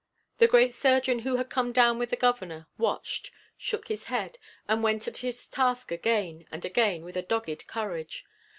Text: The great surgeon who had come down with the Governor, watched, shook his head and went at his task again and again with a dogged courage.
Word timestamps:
The 0.39 0.47
great 0.47 0.73
surgeon 0.73 1.19
who 1.19 1.35
had 1.35 1.51
come 1.51 1.71
down 1.71 1.99
with 1.99 2.09
the 2.09 2.15
Governor, 2.15 2.65
watched, 2.75 3.29
shook 3.55 3.87
his 3.87 4.05
head 4.05 4.39
and 4.67 4.81
went 4.81 5.07
at 5.07 5.17
his 5.17 5.47
task 5.47 5.91
again 5.91 6.47
and 6.51 6.65
again 6.65 7.03
with 7.03 7.15
a 7.17 7.21
dogged 7.21 7.67
courage. 7.67 8.25